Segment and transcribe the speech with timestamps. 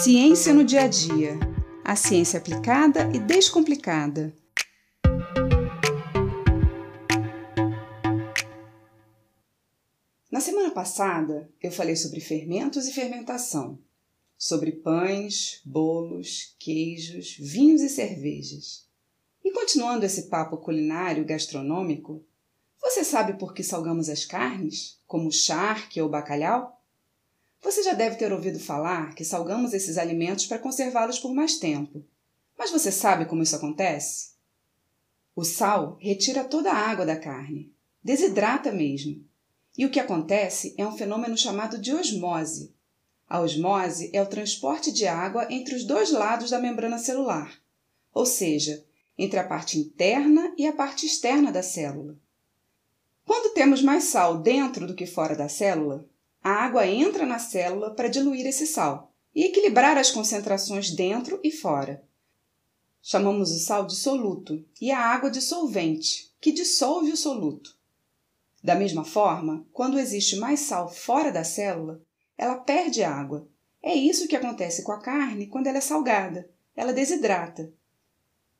[0.00, 1.36] Ciência no dia a dia.
[1.84, 4.32] A ciência aplicada e descomplicada.
[10.30, 13.76] Na semana passada, eu falei sobre fermentos e fermentação,
[14.36, 18.86] sobre pães, bolos, queijos, vinhos e cervejas.
[19.44, 22.24] E continuando esse papo culinário gastronômico,
[22.80, 26.77] você sabe por que salgamos as carnes, como o charque ou o bacalhau?
[27.60, 32.04] Você já deve ter ouvido falar que salgamos esses alimentos para conservá-los por mais tempo.
[32.56, 34.30] Mas você sabe como isso acontece?
[35.34, 37.72] O sal retira toda a água da carne,
[38.02, 39.24] desidrata mesmo.
[39.76, 42.74] E o que acontece é um fenômeno chamado de osmose.
[43.28, 47.60] A osmose é o transporte de água entre os dois lados da membrana celular,
[48.12, 48.84] ou seja,
[49.16, 52.16] entre a parte interna e a parte externa da célula.
[53.24, 56.08] Quando temos mais sal dentro do que fora da célula,
[56.48, 61.52] a água entra na célula para diluir esse sal e equilibrar as concentrações dentro e
[61.52, 62.02] fora.
[63.02, 67.76] Chamamos o sal de soluto e a água de solvente, que dissolve o soluto.
[68.64, 72.00] Da mesma forma, quando existe mais sal fora da célula,
[72.36, 73.46] ela perde água.
[73.82, 76.48] É isso que acontece com a carne quando ela é salgada.
[76.74, 77.70] Ela desidrata.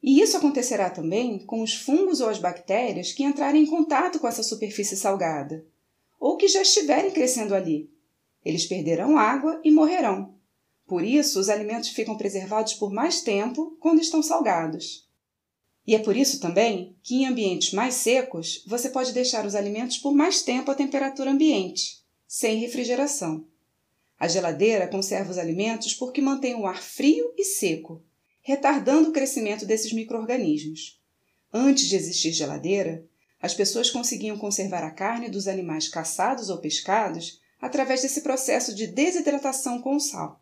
[0.00, 4.28] E isso acontecerá também com os fungos ou as bactérias que entrarem em contato com
[4.28, 5.66] essa superfície salgada
[6.22, 7.90] ou que já estiverem crescendo ali.
[8.44, 10.36] Eles perderão água e morrerão.
[10.86, 15.10] Por isso, os alimentos ficam preservados por mais tempo quando estão salgados.
[15.84, 19.98] E é por isso também que em ambientes mais secos você pode deixar os alimentos
[19.98, 23.44] por mais tempo à temperatura ambiente, sem refrigeração.
[24.16, 28.00] A geladeira conserva os alimentos porque mantém o ar frio e seco,
[28.42, 31.02] retardando o crescimento desses micro-organismos.
[31.52, 33.04] Antes de existir geladeira,
[33.42, 38.86] as pessoas conseguiam conservar a carne dos animais caçados ou pescados através desse processo de
[38.86, 40.40] desidratação com sal.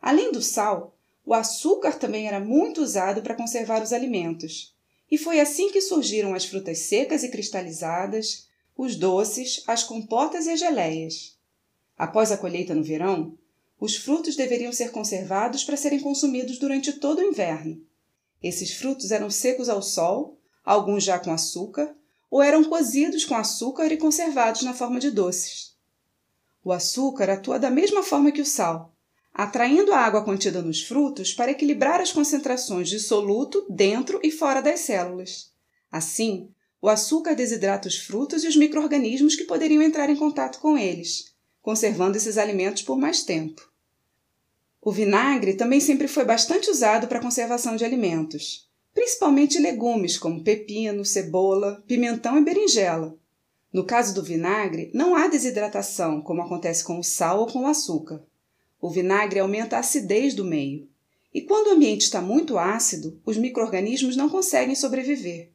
[0.00, 4.74] Além do sal, o açúcar também era muito usado para conservar os alimentos.
[5.10, 10.50] E foi assim que surgiram as frutas secas e cristalizadas, os doces, as compotas e
[10.50, 11.38] as geleias.
[11.96, 13.38] Após a colheita no verão,
[13.78, 17.80] os frutos deveriam ser conservados para serem consumidos durante todo o inverno.
[18.42, 21.94] Esses frutos eram secos ao sol, alguns já com açúcar,
[22.34, 25.76] ou eram cozidos com açúcar e conservados na forma de doces.
[26.64, 28.92] O açúcar atua da mesma forma que o sal,
[29.32, 34.60] atraindo a água contida nos frutos para equilibrar as concentrações de soluto dentro e fora
[34.60, 35.52] das células.
[35.92, 36.50] Assim,
[36.82, 41.32] o açúcar desidrata os frutos e os micro-organismos que poderiam entrar em contato com eles,
[41.62, 43.70] conservando esses alimentos por mais tempo.
[44.82, 50.44] O vinagre também sempre foi bastante usado para a conservação de alimentos principalmente legumes como
[50.44, 53.18] pepino, cebola, pimentão e berinjela.
[53.72, 57.66] No caso do vinagre, não há desidratação, como acontece com o sal ou com o
[57.66, 58.24] açúcar.
[58.80, 60.88] O vinagre aumenta a acidez do meio.
[61.32, 65.50] E quando o ambiente está muito ácido, os micro-organismos não conseguem sobreviver.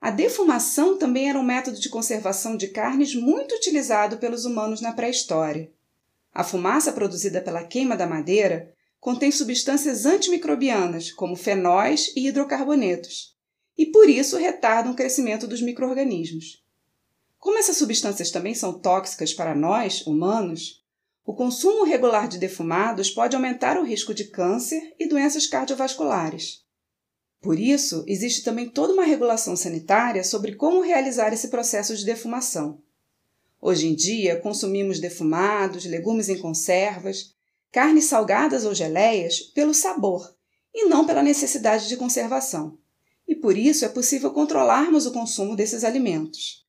[0.00, 4.92] A defumação também era um método de conservação de carnes muito utilizado pelos humanos na
[4.92, 5.70] pré-história.
[6.32, 8.72] A fumaça produzida pela queima da madeira
[9.02, 13.36] contém substâncias antimicrobianas, como fenóis e hidrocarbonetos,
[13.76, 16.64] e por isso retardam o crescimento dos microorganismos.
[17.36, 20.84] Como essas substâncias também são tóxicas para nós, humanos,
[21.26, 26.62] o consumo regular de defumados pode aumentar o risco de câncer e doenças cardiovasculares.
[27.40, 32.80] Por isso, existe também toda uma regulação sanitária sobre como realizar esse processo de defumação.
[33.60, 37.34] Hoje em dia, consumimos defumados, legumes em conservas,
[37.72, 40.36] carnes salgadas ou geleias pelo sabor
[40.74, 42.78] e não pela necessidade de conservação.
[43.26, 46.66] E por isso é possível controlarmos o consumo desses alimentos.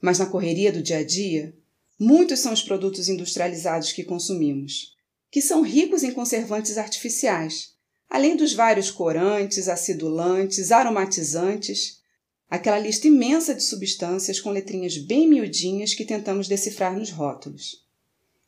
[0.00, 1.56] Mas na correria do dia a dia,
[1.98, 4.94] muitos são os produtos industrializados que consumimos,
[5.30, 7.72] que são ricos em conservantes artificiais,
[8.08, 12.00] além dos vários corantes, acidulantes, aromatizantes,
[12.50, 17.83] aquela lista imensa de substâncias com letrinhas bem miudinhas que tentamos decifrar nos rótulos.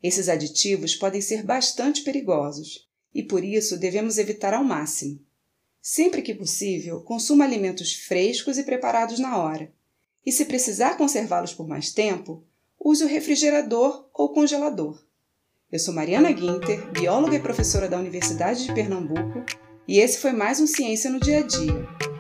[0.07, 5.19] Esses aditivos podem ser bastante perigosos e por isso devemos evitar ao máximo.
[5.83, 9.69] Sempre que possível, consuma alimentos frescos e preparados na hora.
[10.25, 12.45] E se precisar conservá-los por mais tempo,
[12.79, 15.05] use o refrigerador ou congelador.
[15.73, 19.45] Eu sou Mariana Guinter, bióloga e professora da Universidade de Pernambuco,
[19.89, 22.16] e esse foi mais um Ciência no Dia a Dia.